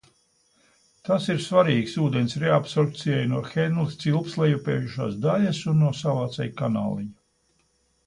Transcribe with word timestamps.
Tas 1.09 1.27
ir 1.33 1.43
svarīgs 1.47 1.93
ūdens 2.05 2.33
reabsorbcijai 2.45 3.29
no 3.35 3.43
Henles 3.53 4.01
cilpas 4.07 4.41
lejupejošās 4.43 5.23
daļas 5.29 5.65
un 5.75 5.81
no 5.87 5.97
savācējkanāliņa. 6.05 7.19